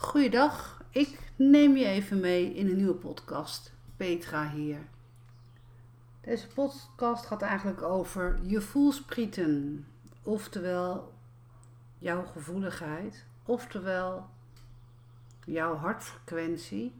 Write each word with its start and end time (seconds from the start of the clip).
Goeiedag, 0.00 0.82
ik 0.90 1.32
neem 1.36 1.76
je 1.76 1.84
even 1.84 2.20
mee 2.20 2.54
in 2.54 2.68
een 2.68 2.76
nieuwe 2.76 2.94
podcast. 2.94 3.72
Petra 3.96 4.50
hier. 4.50 4.78
Deze 6.20 6.46
podcast 6.46 7.26
gaat 7.26 7.42
eigenlijk 7.42 7.82
over 7.82 8.38
je 8.42 8.60
voelsprieten, 8.60 9.86
oftewel 10.22 11.12
jouw 11.98 12.24
gevoeligheid, 12.24 13.24
oftewel 13.44 14.28
jouw 15.44 15.74
hartfrequentie. 15.74 16.94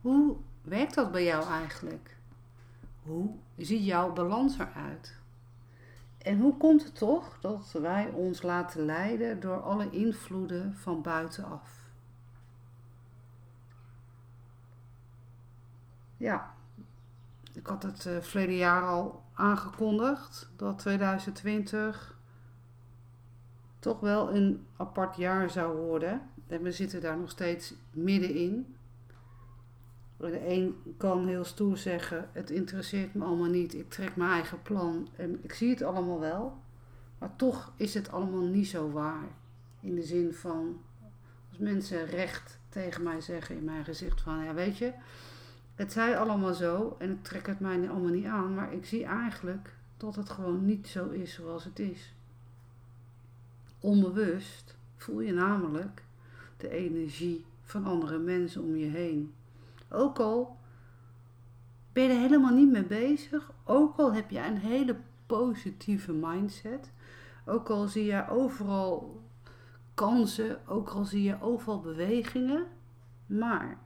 Hoe 0.00 0.36
werkt 0.62 0.94
dat 0.94 1.12
bij 1.12 1.24
jou 1.24 1.46
eigenlijk? 1.48 2.16
Hoe 3.02 3.30
ziet 3.56 3.84
jouw 3.84 4.12
balans 4.12 4.58
eruit? 4.58 5.18
En 6.24 6.40
hoe 6.40 6.56
komt 6.56 6.84
het 6.84 6.96
toch 6.96 7.38
dat 7.40 7.72
wij 7.72 8.10
ons 8.10 8.42
laten 8.42 8.84
leiden 8.84 9.40
door 9.40 9.62
alle 9.62 9.90
invloeden 9.90 10.74
van 10.76 11.02
buitenaf? 11.02 11.70
Ja, 16.16 16.54
ik 17.52 17.66
had 17.66 17.82
het 17.82 18.04
uh, 18.04 18.20
verleden 18.20 18.56
jaar 18.56 18.82
al 18.82 19.22
aangekondigd 19.34 20.50
dat 20.56 20.78
2020 20.78 22.18
toch 23.78 24.00
wel 24.00 24.34
een 24.34 24.66
apart 24.76 25.16
jaar 25.16 25.50
zou 25.50 25.76
worden. 25.76 26.22
En 26.46 26.62
we 26.62 26.72
zitten 26.72 27.00
daar 27.00 27.18
nog 27.18 27.30
steeds 27.30 27.74
middenin. 27.90 28.73
De 30.30 30.48
een 30.48 30.94
kan 30.96 31.26
heel 31.26 31.44
stoer 31.44 31.76
zeggen: 31.76 32.28
Het 32.32 32.50
interesseert 32.50 33.14
me 33.14 33.24
allemaal 33.24 33.50
niet, 33.50 33.74
ik 33.74 33.90
trek 33.90 34.16
mijn 34.16 34.30
eigen 34.30 34.62
plan 34.62 35.08
en 35.16 35.38
ik 35.42 35.52
zie 35.52 35.70
het 35.70 35.82
allemaal 35.82 36.20
wel. 36.20 36.56
Maar 37.18 37.36
toch 37.36 37.72
is 37.76 37.94
het 37.94 38.10
allemaal 38.10 38.42
niet 38.42 38.66
zo 38.66 38.90
waar. 38.90 39.28
In 39.80 39.94
de 39.94 40.02
zin 40.02 40.34
van, 40.34 40.80
als 41.48 41.58
mensen 41.58 42.06
recht 42.06 42.58
tegen 42.68 43.02
mij 43.02 43.20
zeggen 43.20 43.56
in 43.56 43.64
mijn 43.64 43.84
gezicht: 43.84 44.20
van 44.20 44.44
ja, 44.44 44.54
weet 44.54 44.78
je, 44.78 44.92
het 45.74 45.92
zij 45.92 46.18
allemaal 46.18 46.54
zo 46.54 46.96
en 46.98 47.10
ik 47.10 47.22
trek 47.22 47.46
het 47.46 47.60
mij 47.60 47.90
allemaal 47.90 48.12
niet 48.12 48.26
aan, 48.26 48.54
maar 48.54 48.72
ik 48.72 48.86
zie 48.86 49.04
eigenlijk 49.04 49.74
dat 49.96 50.16
het 50.16 50.30
gewoon 50.30 50.64
niet 50.64 50.88
zo 50.88 51.08
is 51.08 51.34
zoals 51.34 51.64
het 51.64 51.78
is. 51.78 52.14
Onbewust 53.80 54.76
voel 54.96 55.20
je 55.20 55.32
namelijk 55.32 56.02
de 56.56 56.68
energie 56.68 57.44
van 57.62 57.84
andere 57.84 58.18
mensen 58.18 58.62
om 58.62 58.76
je 58.76 58.86
heen. 58.86 59.32
Ook 59.88 60.18
al 60.18 60.56
ben 61.92 62.02
je 62.02 62.08
er 62.08 62.20
helemaal 62.20 62.54
niet 62.54 62.70
mee 62.70 62.84
bezig, 62.84 63.52
ook 63.64 63.98
al 63.98 64.14
heb 64.14 64.30
je 64.30 64.38
een 64.38 64.58
hele 64.58 64.96
positieve 65.26 66.12
mindset, 66.12 66.92
ook 67.44 67.70
al 67.70 67.88
zie 67.88 68.04
je 68.04 68.28
overal 68.28 69.22
kansen, 69.94 70.68
ook 70.68 70.88
al 70.88 71.04
zie 71.04 71.22
je 71.22 71.40
overal 71.40 71.80
bewegingen, 71.80 72.66
maar 73.26 73.78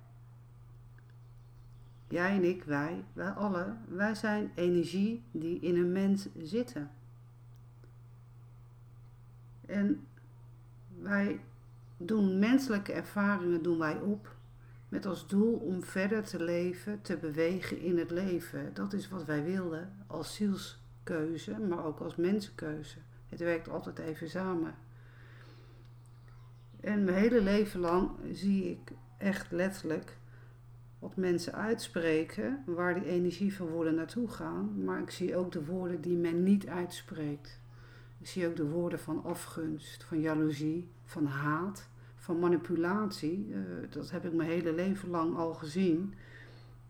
jij 2.08 2.36
en 2.36 2.44
ik, 2.44 2.64
wij, 2.64 3.04
wij 3.12 3.30
allen, 3.30 3.80
wij 3.88 4.14
zijn 4.14 4.52
energie 4.54 5.24
die 5.30 5.60
in 5.60 5.76
een 5.76 5.92
mens 5.92 6.28
zitten. 6.36 6.90
En 9.66 10.06
wij 10.98 11.40
doen 11.96 12.38
menselijke 12.38 12.92
ervaringen 12.92 13.62
doen 13.62 13.78
wij 13.78 14.00
op 14.00 14.36
met 14.88 15.06
als 15.06 15.26
doel 15.26 15.54
om 15.54 15.82
verder 15.82 16.24
te 16.24 16.42
leven, 16.42 17.02
te 17.02 17.16
bewegen 17.16 17.80
in 17.80 17.98
het 17.98 18.10
leven. 18.10 18.70
Dat 18.74 18.92
is 18.92 19.08
wat 19.08 19.24
wij 19.24 19.44
wilden 19.44 19.92
als 20.06 20.34
zielskeuze, 20.34 21.58
maar 21.58 21.84
ook 21.84 22.00
als 22.00 22.16
mensenkeuze. 22.16 22.98
Het 23.28 23.40
werkt 23.40 23.68
altijd 23.68 23.98
even 23.98 24.30
samen. 24.30 24.74
En 26.80 27.04
mijn 27.04 27.16
hele 27.16 27.40
leven 27.40 27.80
lang 27.80 28.10
zie 28.32 28.70
ik 28.70 28.92
echt 29.16 29.50
letterlijk 29.50 30.16
wat 30.98 31.16
mensen 31.16 31.52
uitspreken, 31.54 32.62
waar 32.66 32.94
die 32.94 33.04
energie 33.04 33.54
van 33.54 33.66
woorden 33.66 33.94
naartoe 33.94 34.28
gaan. 34.28 34.84
Maar 34.84 35.00
ik 35.00 35.10
zie 35.10 35.36
ook 35.36 35.52
de 35.52 35.64
woorden 35.64 36.00
die 36.00 36.16
men 36.16 36.42
niet 36.42 36.66
uitspreekt. 36.66 37.60
Ik 38.18 38.26
zie 38.26 38.46
ook 38.46 38.56
de 38.56 38.68
woorden 38.68 39.00
van 39.00 39.24
afgunst, 39.24 40.04
van 40.04 40.20
jaloezie, 40.20 40.90
van 41.04 41.26
haat 41.26 41.88
van 42.28 42.38
manipulatie. 42.38 43.46
Uh, 43.48 43.58
dat 43.90 44.10
heb 44.10 44.24
ik 44.24 44.32
mijn 44.32 44.48
hele 44.48 44.72
leven 44.72 45.08
lang 45.08 45.36
al 45.36 45.54
gezien. 45.54 46.14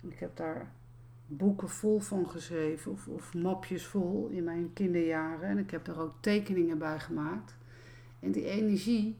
Ik 0.02 0.18
heb 0.18 0.36
daar 0.36 0.72
boeken 1.26 1.68
vol 1.68 2.00
van 2.00 2.28
geschreven 2.28 2.92
of, 2.92 3.08
of 3.08 3.34
mapjes 3.34 3.86
vol 3.86 4.28
in 4.28 4.44
mijn 4.44 4.72
kinderjaren. 4.72 5.48
En 5.48 5.58
ik 5.58 5.70
heb 5.70 5.84
daar 5.84 5.98
ook 5.98 6.14
tekeningen 6.20 6.78
bij 6.78 7.00
gemaakt. 7.00 7.56
En 8.20 8.32
die 8.32 8.44
energie, 8.44 9.16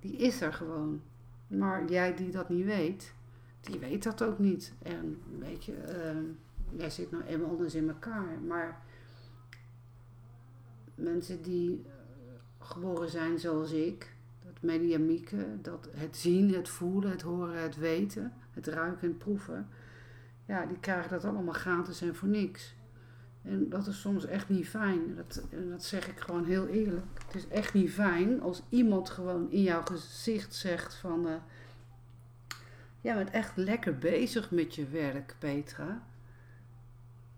die 0.00 0.16
is 0.16 0.40
er 0.40 0.52
gewoon. 0.52 1.00
Maar 1.46 1.90
jij 1.90 2.16
die 2.16 2.30
dat 2.30 2.48
niet 2.48 2.64
weet, 2.64 3.14
die 3.60 3.78
weet 3.78 4.02
dat 4.02 4.22
ook 4.22 4.38
niet. 4.38 4.72
En 4.82 5.20
weet 5.38 5.64
je, 5.64 5.72
uh, 5.72 6.78
jij 6.78 6.90
zit 6.90 7.10
nou 7.10 7.24
eenmaal 7.24 7.48
anders 7.50 7.74
in 7.74 7.88
elkaar. 7.88 8.38
Maar 8.46 8.82
mensen 10.94 11.42
die 11.42 11.84
geboren 12.58 13.10
zijn 13.10 13.38
zoals 13.38 13.72
ik, 13.72 14.18
mediamieke, 14.60 15.46
dat 15.62 15.88
het 15.94 16.16
zien, 16.16 16.54
het 16.54 16.68
voelen, 16.68 17.10
het 17.10 17.22
horen, 17.22 17.62
het 17.62 17.76
weten, 17.76 18.32
het 18.50 18.66
ruiken 18.66 19.08
en 19.08 19.16
proeven, 19.16 19.68
ja, 20.46 20.66
die 20.66 20.80
krijgen 20.80 21.10
dat 21.10 21.24
allemaal 21.24 21.54
gratis 21.54 22.00
en 22.02 22.14
voor 22.14 22.28
niks. 22.28 22.74
En 23.42 23.68
dat 23.68 23.86
is 23.86 24.00
soms 24.00 24.26
echt 24.26 24.48
niet 24.48 24.68
fijn. 24.68 25.16
Dat, 25.16 25.42
dat 25.70 25.84
zeg 25.84 26.08
ik 26.08 26.20
gewoon 26.20 26.44
heel 26.44 26.66
eerlijk. 26.66 27.06
Het 27.26 27.34
is 27.34 27.48
echt 27.48 27.74
niet 27.74 27.90
fijn 27.90 28.40
als 28.40 28.62
iemand 28.68 29.10
gewoon 29.10 29.50
in 29.50 29.62
jouw 29.62 29.82
gezicht 29.82 30.54
zegt 30.54 30.94
van... 30.94 31.26
Uh, 31.26 31.34
jij 33.00 33.14
bent 33.14 33.30
echt 33.30 33.56
lekker 33.56 33.98
bezig 33.98 34.50
met 34.50 34.74
je 34.74 34.86
werk, 34.86 35.36
Petra. 35.38 36.02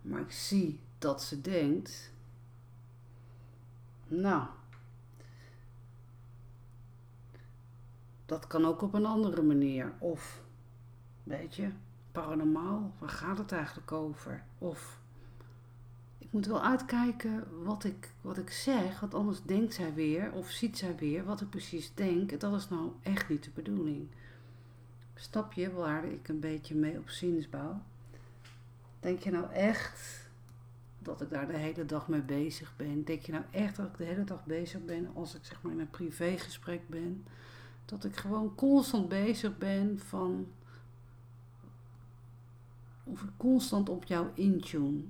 Maar 0.02 0.20
ik 0.20 0.32
zie 0.32 0.80
dat 0.98 1.22
ze 1.22 1.40
denkt... 1.40 2.12
Nou, 4.08 4.46
Dat 8.32 8.46
kan 8.46 8.64
ook 8.64 8.82
op 8.82 8.94
een 8.94 9.06
andere 9.06 9.42
manier. 9.42 9.92
Of, 9.98 10.42
weet 11.22 11.54
je, 11.54 11.68
paranormaal, 12.12 12.92
waar 12.98 13.08
gaat 13.08 13.38
het 13.38 13.52
eigenlijk 13.52 13.92
over? 13.92 14.44
Of, 14.58 14.98
ik 16.18 16.28
moet 16.30 16.46
wel 16.46 16.62
uitkijken 16.62 17.64
wat 17.64 17.84
ik, 17.84 18.10
wat 18.20 18.38
ik 18.38 18.50
zeg, 18.50 19.00
want 19.00 19.14
anders 19.14 19.42
denkt 19.42 19.74
zij 19.74 19.94
weer 19.94 20.32
of 20.32 20.50
ziet 20.50 20.78
zij 20.78 20.96
weer 20.96 21.24
wat 21.24 21.40
ik 21.40 21.50
precies 21.50 21.94
denk. 21.94 22.40
Dat 22.40 22.54
is 22.54 22.68
nou 22.68 22.92
echt 23.02 23.28
niet 23.28 23.44
de 23.44 23.50
bedoeling. 23.54 24.08
Snap 25.14 25.52
je 25.52 25.72
waar 25.72 26.04
ik 26.04 26.28
een 26.28 26.40
beetje 26.40 26.74
mee 26.74 26.98
op 26.98 27.08
ziensbouw? 27.08 27.82
Denk 29.00 29.22
je 29.22 29.30
nou 29.30 29.52
echt 29.52 30.28
dat 30.98 31.20
ik 31.20 31.30
daar 31.30 31.46
de 31.46 31.56
hele 31.56 31.86
dag 31.86 32.08
mee 32.08 32.22
bezig 32.22 32.72
ben? 32.76 33.04
Denk 33.04 33.20
je 33.22 33.32
nou 33.32 33.44
echt 33.50 33.76
dat 33.76 33.86
ik 33.86 33.96
de 33.96 34.04
hele 34.04 34.24
dag 34.24 34.44
bezig 34.44 34.84
ben 34.84 35.10
als 35.14 35.34
ik 35.34 35.44
zeg 35.44 35.62
maar 35.62 35.72
in 35.72 35.80
een 35.80 35.90
privégesprek 35.90 36.88
ben? 36.88 37.24
Dat 37.84 38.04
ik 38.04 38.16
gewoon 38.16 38.54
constant 38.54 39.08
bezig 39.08 39.58
ben 39.58 39.98
van. 39.98 40.46
Of 43.04 43.22
ik 43.22 43.30
constant 43.36 43.88
op 43.88 44.04
jou 44.04 44.28
intune. 44.34 45.04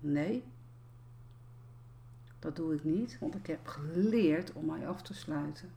Nee, 0.00 0.44
dat 2.38 2.56
doe 2.56 2.74
ik 2.74 2.84
niet, 2.84 3.18
want 3.18 3.34
ik 3.34 3.46
heb 3.46 3.66
geleerd 3.66 4.52
om 4.52 4.64
mij 4.64 4.88
af 4.88 5.02
te 5.02 5.14
sluiten. 5.14 5.70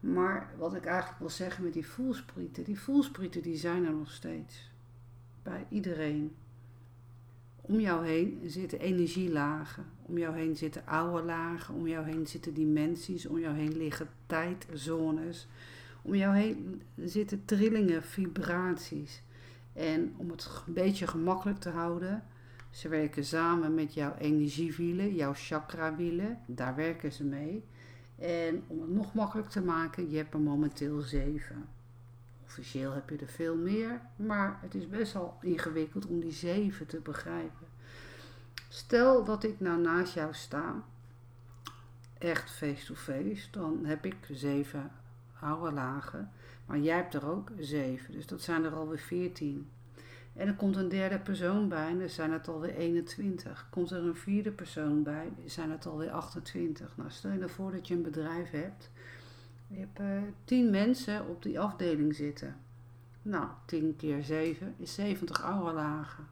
Maar 0.00 0.50
wat 0.58 0.74
ik 0.74 0.84
eigenlijk 0.84 1.18
wil 1.18 1.30
zeggen 1.30 1.64
met 1.64 1.72
die 1.72 1.86
voelsprieten, 1.86 2.64
die 2.64 2.80
voelsprieten 2.80 3.42
die 3.42 3.56
zijn 3.56 3.84
er 3.84 3.92
nog 3.92 4.10
steeds. 4.10 4.70
Bij 5.42 5.66
iedereen. 5.68 6.36
Om 7.66 7.80
jou 7.80 8.06
heen 8.06 8.40
zitten 8.46 8.80
energielagen. 8.80 9.84
Om 10.02 10.18
jou 10.18 10.36
heen 10.36 10.56
zitten 10.56 10.86
oude 10.86 11.22
lagen. 11.22 11.74
Om 11.74 11.88
jou 11.88 12.06
heen 12.06 12.26
zitten 12.26 12.54
dimensies. 12.54 13.26
Om 13.26 13.38
jou 13.38 13.56
heen 13.56 13.76
liggen 13.76 14.08
tijdzones. 14.26 15.48
Om 16.02 16.14
jou 16.14 16.36
heen 16.36 16.82
zitten 16.96 17.44
trillingen, 17.44 18.02
vibraties. 18.02 19.22
En 19.72 20.14
om 20.16 20.30
het 20.30 20.62
een 20.66 20.72
beetje 20.72 21.06
gemakkelijk 21.06 21.58
te 21.58 21.68
houden, 21.68 22.22
ze 22.70 22.88
werken 22.88 23.24
samen 23.24 23.74
met 23.74 23.94
jouw 23.94 24.14
energiewielen, 24.18 25.14
jouw 25.14 25.32
chakrawielen. 25.34 26.38
Daar 26.46 26.76
werken 26.76 27.12
ze 27.12 27.24
mee. 27.24 27.64
En 28.18 28.62
om 28.66 28.80
het 28.80 28.90
nog 28.90 29.14
makkelijk 29.14 29.48
te 29.48 29.62
maken, 29.62 30.10
je 30.10 30.16
hebt 30.16 30.34
er 30.34 30.40
momenteel 30.40 31.00
zeven. 31.00 31.68
Officieel 32.58 32.92
heb 32.92 33.10
je 33.10 33.16
er 33.16 33.28
veel 33.28 33.56
meer, 33.56 34.00
maar 34.16 34.58
het 34.60 34.74
is 34.74 34.88
best 34.88 35.12
wel 35.12 35.36
ingewikkeld 35.40 36.06
om 36.06 36.20
die 36.20 36.32
zeven 36.32 36.86
te 36.86 37.00
begrijpen. 37.00 37.66
Stel 38.68 39.24
dat 39.24 39.44
ik 39.44 39.60
nou 39.60 39.80
naast 39.80 40.14
jou 40.14 40.34
sta, 40.34 40.82
echt 42.18 42.50
face-to-face, 42.50 43.50
dan 43.50 43.84
heb 43.84 44.04
ik 44.04 44.16
zeven 44.30 44.90
oude 45.40 45.72
lagen, 45.72 46.30
maar 46.66 46.78
jij 46.78 46.96
hebt 46.96 47.14
er 47.14 47.26
ook 47.26 47.50
zeven, 47.58 48.12
dus 48.12 48.26
dat 48.26 48.42
zijn 48.42 48.64
er 48.64 48.74
alweer 48.74 48.98
veertien. 48.98 49.70
En 50.32 50.48
er 50.48 50.54
komt 50.54 50.76
een 50.76 50.88
derde 50.88 51.18
persoon 51.18 51.68
bij 51.68 51.98
dan 51.98 52.08
zijn 52.08 52.32
het 52.32 52.48
alweer 52.48 52.74
21. 52.74 53.66
Komt 53.70 53.90
er 53.90 54.02
een 54.02 54.16
vierde 54.16 54.50
persoon 54.50 55.02
bij, 55.02 55.32
zijn 55.46 55.70
het 55.70 55.86
alweer 55.86 56.10
28. 56.10 56.96
Nou, 56.96 57.10
stel 57.10 57.30
je 57.30 57.38
nou 57.38 57.50
voor 57.50 57.72
dat 57.72 57.88
je 57.88 57.94
een 57.94 58.02
bedrijf 58.02 58.50
hebt. 58.50 58.90
Je 59.74 59.80
hebt 59.80 60.00
uh, 60.00 60.32
10 60.44 60.70
mensen 60.70 61.28
op 61.28 61.42
die 61.42 61.60
afdeling 61.60 62.14
zitten. 62.14 62.56
Nou, 63.22 63.48
10 63.66 63.96
keer 63.96 64.22
7 64.22 64.74
is 64.78 64.94
70 64.94 65.40
auralagen. 65.40 66.26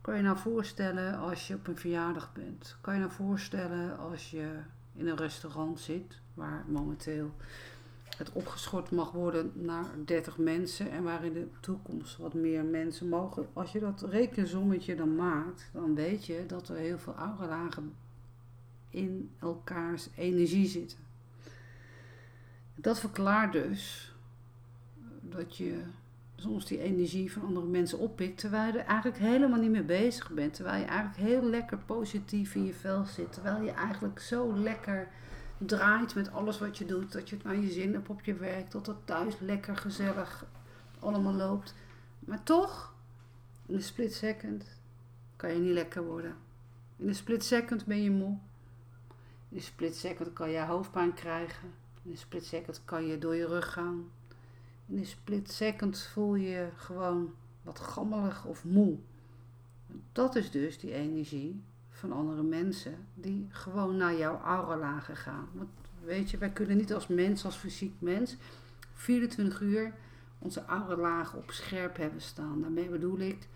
Kan 0.00 0.16
je 0.16 0.22
nou 0.22 0.38
voorstellen 0.38 1.18
als 1.18 1.46
je 1.46 1.54
op 1.54 1.66
een 1.66 1.76
verjaardag 1.76 2.32
bent? 2.32 2.76
Kan 2.80 2.94
je 2.94 3.00
nou 3.00 3.12
voorstellen 3.12 3.98
als 3.98 4.30
je 4.30 4.58
in 4.94 5.06
een 5.06 5.16
restaurant 5.16 5.80
zit, 5.80 6.20
waar 6.34 6.64
momenteel 6.68 7.34
het 8.16 8.32
opgeschort 8.32 8.90
mag 8.90 9.10
worden 9.12 9.52
naar 9.54 9.86
30 10.04 10.38
mensen 10.38 10.90
en 10.90 11.02
waar 11.02 11.24
in 11.24 11.32
de 11.32 11.48
toekomst 11.60 12.16
wat 12.16 12.34
meer 12.34 12.64
mensen 12.64 13.08
mogen. 13.08 13.46
Als 13.52 13.72
je 13.72 13.80
dat 13.80 14.02
rekensommetje 14.02 14.96
dan 14.96 15.14
maakt, 15.14 15.70
dan 15.72 15.94
weet 15.94 16.26
je 16.26 16.46
dat 16.46 16.68
er 16.68 16.76
heel 16.76 16.98
veel 16.98 17.14
auralagen 17.14 17.94
in 18.88 19.30
elkaars 19.38 20.08
energie 20.16 20.66
zitten. 20.66 20.98
Dat 22.74 22.98
verklaart 22.98 23.52
dus 23.52 24.12
dat 25.20 25.56
je 25.56 25.82
soms 26.36 26.66
die 26.66 26.78
energie 26.78 27.32
van 27.32 27.42
andere 27.42 27.66
mensen 27.66 27.98
oppikt, 27.98 28.38
terwijl 28.38 28.72
je 28.72 28.78
er 28.78 28.86
eigenlijk 28.86 29.18
helemaal 29.18 29.60
niet 29.60 29.70
mee 29.70 29.82
bezig 29.82 30.30
bent. 30.30 30.54
Terwijl 30.54 30.78
je 30.78 30.84
eigenlijk 30.84 31.16
heel 31.16 31.42
lekker 31.42 31.78
positief 31.78 32.54
in 32.54 32.64
je 32.64 32.74
vel 32.74 33.04
zit. 33.04 33.32
Terwijl 33.32 33.62
je 33.62 33.70
eigenlijk 33.70 34.20
zo 34.20 34.54
lekker 34.58 35.08
draait 35.58 36.14
met 36.14 36.32
alles 36.32 36.58
wat 36.58 36.78
je 36.78 36.84
doet. 36.84 37.12
Dat 37.12 37.28
je 37.28 37.34
het 37.36 37.44
naar 37.44 37.56
je 37.56 37.70
zin 37.70 37.92
hebt 37.92 38.08
op 38.08 38.24
je 38.24 38.34
werk. 38.34 38.70
Dat 38.70 38.86
het 38.86 39.06
thuis 39.06 39.38
lekker 39.38 39.76
gezellig 39.76 40.44
allemaal 40.98 41.32
loopt. 41.32 41.74
Maar 42.18 42.42
toch, 42.42 42.94
in 43.66 43.74
een 43.74 43.82
split 43.82 44.14
second 44.14 44.64
kan 45.36 45.52
je 45.52 45.58
niet 45.58 45.72
lekker 45.72 46.04
worden. 46.04 46.34
In 46.96 47.08
een 47.08 47.14
split 47.14 47.44
second 47.44 47.84
ben 47.84 48.02
je 48.02 48.10
moe. 48.10 48.38
In 49.48 49.56
een 49.56 49.62
split 49.62 49.96
second 49.96 50.32
kan 50.32 50.50
je 50.50 50.60
hoofdpijn 50.60 51.14
krijgen. 51.14 51.83
In 52.04 52.10
een 52.10 52.16
split 52.16 52.44
second 52.44 52.82
kan 52.84 53.06
je 53.06 53.18
door 53.18 53.34
je 53.34 53.46
rug 53.46 53.72
gaan. 53.72 54.10
In 54.86 54.98
een 54.98 55.06
split 55.06 55.50
second 55.50 55.98
voel 55.98 56.34
je 56.34 56.68
gewoon 56.76 57.34
wat 57.62 57.78
gammelig 57.78 58.44
of 58.44 58.64
moe. 58.64 58.96
Dat 60.12 60.36
is 60.36 60.50
dus 60.50 60.78
die 60.78 60.92
energie 60.92 61.62
van 61.88 62.12
andere 62.12 62.42
mensen 62.42 63.06
die 63.14 63.46
gewoon 63.50 63.96
naar 63.96 64.16
jouw 64.16 64.40
auralagen 64.40 65.16
gaan. 65.16 65.48
Want 65.52 65.68
weet 66.04 66.30
je, 66.30 66.38
wij 66.38 66.50
kunnen 66.50 66.76
niet 66.76 66.94
als 66.94 67.06
mens, 67.06 67.44
als 67.44 67.56
fysiek 67.56 67.94
mens, 67.98 68.36
24 68.92 69.60
uur 69.60 69.92
onze 70.38 70.64
auralagen 70.64 71.38
op 71.38 71.50
scherp 71.50 71.96
hebben 71.96 72.20
staan. 72.20 72.60
Daarmee 72.60 72.88
bedoel 72.88 73.18
ik 73.18 73.48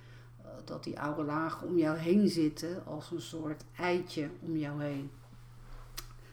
eh, 0.42 0.50
dat 0.64 0.84
die 0.84 0.96
auralagen 0.96 1.68
om 1.68 1.78
jou 1.78 1.96
heen 1.96 2.28
zitten 2.28 2.86
als 2.86 3.10
een 3.10 3.20
soort 3.20 3.64
eitje 3.76 4.28
om 4.40 4.56
jou 4.56 4.82
heen. 4.82 5.10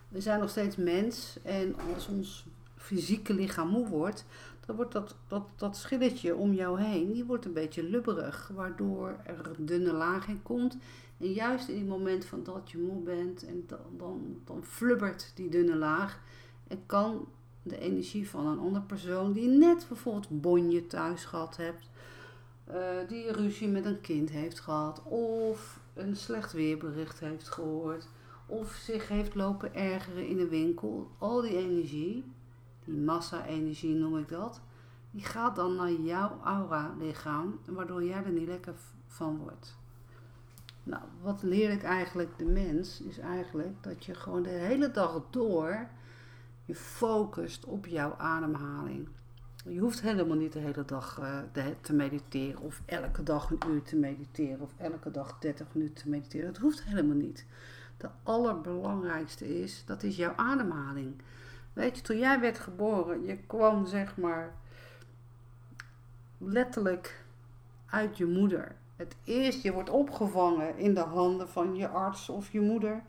We 0.07 0.21
zijn 0.21 0.39
nog 0.39 0.49
steeds 0.49 0.75
mens 0.75 1.37
en 1.43 1.75
als 1.93 2.07
ons 2.07 2.45
fysieke 2.75 3.33
lichaam 3.33 3.67
moe 3.67 3.87
wordt, 3.87 4.25
dan 4.65 4.75
wordt 4.75 4.91
dat, 4.91 5.15
dat, 5.27 5.47
dat 5.55 5.77
schilletje 5.77 6.35
om 6.35 6.53
jou 6.53 6.81
heen, 6.81 7.11
die 7.13 7.25
wordt 7.25 7.45
een 7.45 7.53
beetje 7.53 7.83
lubberig, 7.83 8.51
waardoor 8.53 9.19
er 9.23 9.51
een 9.57 9.65
dunne 9.65 9.93
laag 9.93 10.27
in 10.27 10.41
komt. 10.41 10.77
En 11.17 11.31
juist 11.31 11.67
in 11.67 11.77
het 11.77 11.87
moment 11.87 12.25
van 12.25 12.43
dat 12.43 12.71
je 12.71 12.77
moe 12.77 13.01
bent, 13.01 13.45
en 13.45 13.63
dan, 13.67 13.79
dan, 13.97 14.41
dan 14.45 14.63
flubbert 14.63 15.31
die 15.35 15.49
dunne 15.49 15.75
laag 15.75 16.19
en 16.67 16.83
kan 16.85 17.27
de 17.63 17.79
energie 17.79 18.29
van 18.29 18.47
een 18.47 18.59
andere 18.59 18.85
persoon 18.85 19.33
die 19.33 19.47
net 19.47 19.85
bijvoorbeeld 19.87 20.41
bonje 20.41 20.87
thuis 20.87 21.25
gehad 21.25 21.57
hebt, 21.57 21.89
uh, 22.69 22.75
die 23.07 23.31
ruzie 23.31 23.67
met 23.67 23.85
een 23.85 24.01
kind 24.01 24.29
heeft 24.29 24.59
gehad, 24.59 25.03
of 25.03 25.79
een 25.93 26.15
slecht 26.15 26.51
weerbericht 26.51 27.19
heeft 27.19 27.49
gehoord, 27.49 28.07
of 28.45 28.71
zich 28.71 29.07
heeft 29.07 29.35
lopen 29.35 29.73
ergeren 29.73 30.27
in 30.27 30.37
de 30.37 30.47
winkel, 30.47 31.11
al 31.17 31.41
die 31.41 31.57
energie 31.57 32.33
die 32.85 32.97
massa-energie 32.97 33.95
noem 33.95 34.17
ik 34.17 34.29
dat, 34.29 34.61
die 35.11 35.25
gaat 35.25 35.55
dan 35.55 35.75
naar 35.75 35.91
jouw 35.91 36.39
aura-lichaam, 36.43 37.59
waardoor 37.65 38.03
jij 38.03 38.23
er 38.23 38.31
niet 38.31 38.47
lekker 38.47 38.73
van 39.07 39.37
wordt. 39.37 39.77
Nou, 40.83 41.03
wat 41.21 41.43
leer 41.43 41.71
ik 41.71 41.83
eigenlijk 41.83 42.37
de 42.37 42.45
mens, 42.45 43.01
is 43.01 43.17
eigenlijk 43.17 43.83
dat 43.83 44.05
je 44.05 44.13
gewoon 44.13 44.43
de 44.43 44.49
hele 44.49 44.91
dag 44.91 45.21
door 45.29 45.87
je 46.65 46.75
focust 46.75 47.65
op 47.65 47.85
jouw 47.85 48.15
ademhaling. 48.17 49.07
Je 49.67 49.79
hoeft 49.79 50.01
helemaal 50.01 50.37
niet 50.37 50.53
de 50.53 50.59
hele 50.59 50.85
dag 50.85 51.19
uh, 51.19 51.39
te 51.81 51.93
mediteren 51.93 52.61
of 52.61 52.81
elke 52.85 53.23
dag 53.23 53.51
een 53.51 53.59
uur 53.67 53.81
te 53.81 53.95
mediteren 53.95 54.61
of 54.61 54.73
elke 54.77 55.11
dag 55.11 55.39
30 55.39 55.67
minuten 55.73 55.95
te 55.95 56.09
mediteren. 56.09 56.53
Dat 56.53 56.61
hoeft 56.61 56.83
helemaal 56.83 57.15
niet. 57.15 57.45
De 57.97 58.09
allerbelangrijkste 58.23 59.61
is, 59.61 59.83
dat 59.85 60.03
is 60.03 60.15
jouw 60.15 60.33
ademhaling. 60.35 61.21
Weet 61.73 61.95
je, 61.95 62.01
toen 62.01 62.17
jij 62.17 62.39
werd 62.39 62.59
geboren, 62.59 63.23
je 63.23 63.37
kwam 63.37 63.85
zeg 63.85 64.17
maar 64.17 64.53
letterlijk 66.37 67.23
uit 67.85 68.17
je 68.17 68.25
moeder. 68.25 68.75
Het 68.95 69.15
eerste, 69.23 69.67
je 69.67 69.73
wordt 69.73 69.89
opgevangen 69.89 70.77
in 70.77 70.93
de 70.93 70.99
handen 70.99 71.49
van 71.49 71.75
je 71.75 71.87
arts 71.87 72.29
of 72.29 72.51
je 72.51 72.61
moeder. 72.61 73.03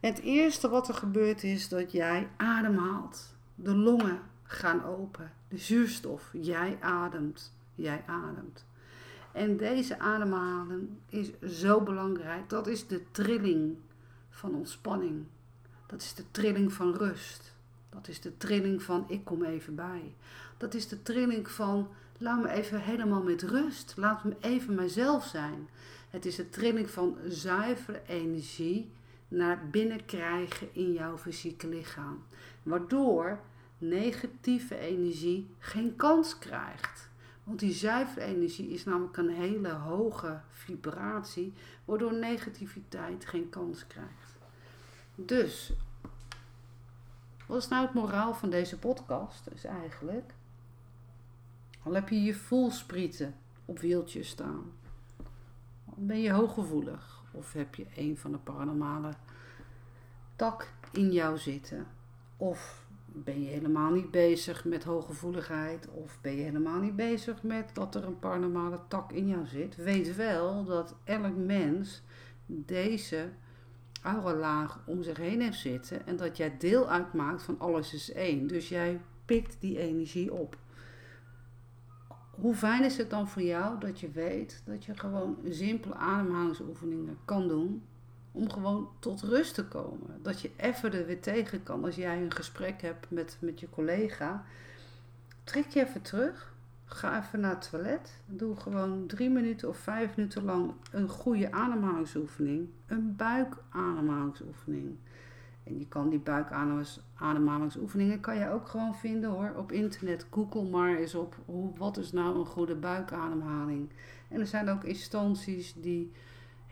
Het 0.00 0.18
eerste 0.18 0.68
wat 0.68 0.88
er 0.88 0.94
gebeurt 0.94 1.42
is 1.42 1.68
dat 1.68 1.92
jij 1.92 2.28
ademhaalt. 2.36 3.34
De 3.54 3.74
longen 3.74 4.20
gaan 4.42 4.84
open. 4.84 5.32
De 5.48 5.58
zuurstof, 5.58 6.30
jij 6.32 6.76
ademt. 6.80 7.52
Jij 7.74 8.02
ademt. 8.06 8.64
En 9.32 9.56
deze 9.56 9.98
ademhaling 9.98 10.88
is 11.08 11.40
zo 11.40 11.80
belangrijk. 11.80 12.48
Dat 12.48 12.66
is 12.66 12.86
de 12.86 13.02
trilling 13.10 13.76
van 14.32 14.54
ontspanning. 14.54 15.24
Dat 15.86 16.02
is 16.02 16.14
de 16.14 16.24
trilling 16.30 16.72
van 16.72 16.94
rust. 16.94 17.52
Dat 17.90 18.08
is 18.08 18.20
de 18.20 18.36
trilling 18.36 18.82
van 18.82 19.04
ik 19.08 19.24
kom 19.24 19.44
even 19.44 19.74
bij. 19.74 20.14
Dat 20.56 20.74
is 20.74 20.88
de 20.88 21.02
trilling 21.02 21.50
van 21.50 21.88
laat 22.18 22.42
me 22.42 22.50
even 22.50 22.80
helemaal 22.80 23.22
met 23.22 23.42
rust. 23.42 23.94
Laat 23.96 24.24
me 24.24 24.36
even 24.40 24.74
mezelf 24.74 25.26
zijn. 25.26 25.68
Het 26.10 26.26
is 26.26 26.36
de 26.36 26.48
trilling 26.48 26.90
van 26.90 27.16
zuivere 27.28 28.02
energie 28.06 28.90
naar 29.28 29.68
binnen 29.70 30.04
krijgen 30.04 30.68
in 30.72 30.92
jouw 30.92 31.18
fysieke 31.18 31.68
lichaam. 31.68 32.22
Waardoor 32.62 33.40
negatieve 33.78 34.78
energie 34.78 35.54
geen 35.58 35.96
kans 35.96 36.38
krijgt. 36.38 37.08
Want 37.52 37.64
die 37.64 37.72
zuivere 37.72 38.24
energie 38.26 38.68
is 38.68 38.84
namelijk 38.84 39.16
een 39.16 39.28
hele 39.28 39.72
hoge 39.72 40.40
vibratie, 40.48 41.52
waardoor 41.84 42.12
negativiteit 42.12 43.26
geen 43.26 43.48
kans 43.48 43.86
krijgt. 43.86 44.38
Dus 45.14 45.72
wat 47.46 47.62
is 47.62 47.68
nou 47.68 47.84
het 47.84 47.94
moraal 47.94 48.34
van 48.34 48.50
deze 48.50 48.78
podcast? 48.78 49.46
Is 49.54 49.64
eigenlijk, 49.64 50.34
al 51.82 51.94
heb 51.94 52.08
je 52.08 52.22
je 52.22 52.34
voelsprieten 52.34 53.34
op 53.64 53.78
wieltjes 53.78 54.28
staan, 54.28 54.72
ben 55.84 56.20
je 56.20 56.32
hooggevoelig 56.32 57.22
of 57.32 57.52
heb 57.52 57.74
je 57.74 57.86
een 57.96 58.18
van 58.18 58.32
de 58.32 58.38
paranormale 58.38 59.12
tak 60.36 60.72
in 60.92 61.12
jou 61.12 61.38
zitten, 61.38 61.86
of 62.36 62.86
ben 63.14 63.42
je 63.42 63.48
helemaal 63.48 63.90
niet 63.90 64.10
bezig 64.10 64.64
met 64.64 64.84
hooggevoeligheid, 64.84 65.88
of 65.88 66.18
ben 66.20 66.36
je 66.36 66.42
helemaal 66.42 66.80
niet 66.80 66.96
bezig 66.96 67.42
met 67.42 67.70
dat 67.74 67.94
er 67.94 68.04
een 68.04 68.18
paranormale 68.18 68.80
tak 68.88 69.12
in 69.12 69.28
jou 69.28 69.46
zit. 69.46 69.76
Weet 69.76 70.16
wel 70.16 70.64
dat 70.64 70.96
elk 71.04 71.36
mens 71.36 72.02
deze 72.46 73.28
auralaag 74.02 74.80
om 74.86 75.02
zich 75.02 75.16
heen 75.16 75.40
heeft 75.40 75.58
zitten 75.58 76.06
en 76.06 76.16
dat 76.16 76.36
jij 76.36 76.56
deel 76.58 76.90
uitmaakt 76.90 77.42
van 77.42 77.58
alles 77.58 77.94
is 77.94 78.12
één. 78.12 78.46
Dus 78.46 78.68
jij 78.68 79.00
pikt 79.24 79.56
die 79.60 79.78
energie 79.78 80.32
op. 80.32 80.56
Hoe 82.30 82.54
fijn 82.54 82.84
is 82.84 82.96
het 82.96 83.10
dan 83.10 83.28
voor 83.28 83.42
jou 83.42 83.80
dat 83.80 84.00
je 84.00 84.10
weet 84.10 84.62
dat 84.64 84.84
je 84.84 84.98
gewoon 84.98 85.36
simpele 85.48 85.94
ademhalingsoefeningen 85.94 87.18
kan 87.24 87.48
doen 87.48 87.82
om 88.32 88.50
gewoon 88.50 88.88
tot 88.98 89.22
rust 89.22 89.54
te 89.54 89.64
komen. 89.64 90.18
Dat 90.22 90.40
je 90.40 90.50
even 90.56 90.92
er 90.92 91.06
weer 91.06 91.20
tegen 91.20 91.62
kan 91.62 91.84
als 91.84 91.94
jij 91.94 92.22
een 92.22 92.32
gesprek 92.32 92.82
hebt 92.82 93.10
met, 93.10 93.36
met 93.40 93.60
je 93.60 93.70
collega. 93.70 94.44
Trek 95.44 95.68
je 95.68 95.86
even 95.86 96.02
terug 96.02 96.52
Ga 96.94 97.24
even 97.24 97.40
naar 97.40 97.50
het 97.50 97.70
toilet. 97.70 98.20
Doe 98.26 98.56
gewoon 98.56 99.06
drie 99.06 99.30
minuten 99.30 99.68
of 99.68 99.76
vijf 99.76 100.16
minuten 100.16 100.44
lang 100.44 100.72
een 100.90 101.08
goede 101.08 101.52
ademhalingsoefening. 101.52 102.68
Een 102.86 103.16
buikademhalingsoefening. 103.16 104.96
En 105.64 105.78
je 105.78 105.88
kan 105.88 106.08
die 106.08 106.18
buikademhalingsoefeningen 106.18 108.20
kan 108.20 108.36
je 108.36 108.48
ook 108.48 108.68
gewoon 108.68 108.94
vinden 108.94 109.30
hoor. 109.30 109.52
Op 109.56 109.72
internet. 109.72 110.26
Google 110.30 110.70
maar 110.70 110.96
eens 110.96 111.14
op 111.14 111.36
hoe, 111.44 111.72
wat 111.76 111.96
is 111.96 112.12
nou 112.12 112.38
een 112.38 112.46
goede 112.46 112.74
buikademhaling. 112.74 113.90
En 114.28 114.40
er 114.40 114.46
zijn 114.46 114.68
ook 114.68 114.84
instanties 114.84 115.74
die 115.74 116.12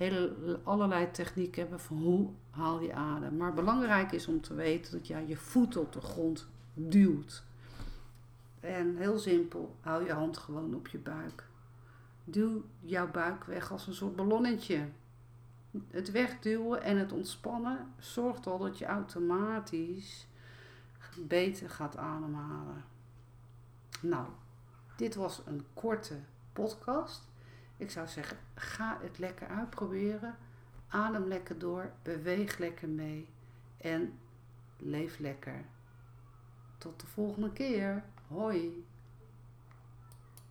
hele, 0.00 0.60
allerlei 0.62 1.10
technieken 1.10 1.60
hebben 1.60 1.80
van 1.80 1.96
hoe 1.96 2.30
haal 2.50 2.80
je 2.80 2.94
adem. 2.94 3.36
Maar 3.36 3.54
belangrijk 3.54 4.12
is 4.12 4.26
om 4.26 4.40
te 4.40 4.54
weten 4.54 4.92
dat 4.92 5.06
jij 5.06 5.26
je 5.26 5.36
voet 5.36 5.76
op 5.76 5.92
de 5.92 6.00
grond 6.00 6.46
duwt. 6.74 7.44
En 8.60 8.96
heel 8.96 9.18
simpel, 9.18 9.76
hou 9.80 10.04
je 10.04 10.12
hand 10.12 10.38
gewoon 10.38 10.74
op 10.74 10.88
je 10.88 10.98
buik. 10.98 11.44
Duw 12.24 12.62
jouw 12.80 13.10
buik 13.10 13.44
weg 13.44 13.72
als 13.72 13.86
een 13.86 13.94
soort 13.94 14.16
ballonnetje. 14.16 14.88
Het 15.90 16.10
wegduwen 16.10 16.82
en 16.82 16.98
het 16.98 17.12
ontspannen 17.12 17.92
zorgt 17.98 18.46
al 18.46 18.58
dat 18.58 18.78
je 18.78 18.84
automatisch 18.84 20.26
beter 21.18 21.70
gaat 21.70 21.96
ademhalen. 21.96 22.84
Nou, 24.02 24.26
dit 24.96 25.14
was 25.14 25.42
een 25.46 25.64
korte 25.74 26.18
podcast. 26.52 27.29
Ik 27.80 27.90
zou 27.90 28.08
zeggen, 28.08 28.36
ga 28.54 28.98
het 29.02 29.18
lekker 29.18 29.46
uitproberen. 29.46 30.36
Adem 30.88 31.24
lekker 31.24 31.58
door, 31.58 31.92
beweeg 32.02 32.58
lekker 32.58 32.88
mee 32.88 33.28
en 33.76 34.18
leef 34.76 35.18
lekker. 35.18 35.64
Tot 36.78 37.00
de 37.00 37.06
volgende 37.06 37.52
keer. 37.52 38.04
Hoi. 38.28 38.86